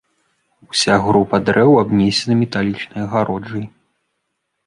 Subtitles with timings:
[0.69, 3.65] Уся група дрэў абнесена металічнай агароджай.